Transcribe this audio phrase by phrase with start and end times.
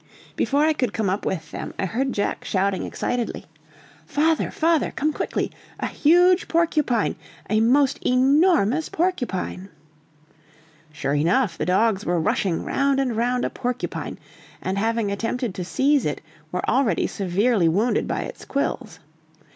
[0.35, 3.45] Before I could come up with them, I heard Jack shouting excitedly,
[4.07, 4.49] "Father!
[4.49, 4.89] father!
[4.95, 5.51] come quickly!
[5.79, 7.15] a huge porcupine!
[7.51, 9.69] a most enormous porcupine!"
[10.91, 14.17] Sure enough, the dogs were rushing round and round a porcupine,
[14.59, 16.19] and having attempted to seize it,
[16.51, 18.97] were already severely wounded by its quills.